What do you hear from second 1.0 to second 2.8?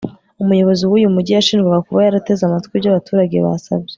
mujyi yashinjwaga kuba yarateze amatwi